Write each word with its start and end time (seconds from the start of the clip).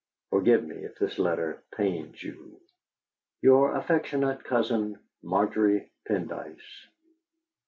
Forgive 0.31 0.63
me 0.63 0.77
if 0.77 0.97
this 0.97 1.19
letter 1.19 1.61
pains 1.77 2.23
you. 2.23 2.59
"Your 3.43 3.75
affectionate 3.75 4.43
cousin, 4.43 4.97
"MARGERY 5.21 5.91
PENDYCE." 6.07 6.87